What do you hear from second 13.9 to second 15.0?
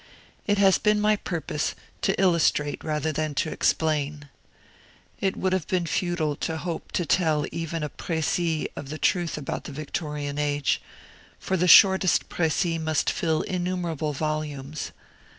volumes.